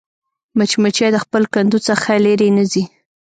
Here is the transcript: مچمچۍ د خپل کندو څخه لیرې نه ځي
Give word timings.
مچمچۍ 0.57 1.09
د 1.13 1.17
خپل 1.23 1.43
کندو 1.53 1.79
څخه 1.87 2.09
لیرې 2.25 2.49
نه 2.57 2.63
ځي 2.71 2.83